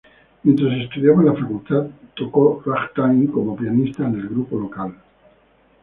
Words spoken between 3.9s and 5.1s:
en el grupo local.